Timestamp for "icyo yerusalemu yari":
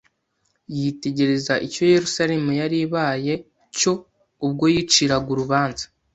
1.67-2.77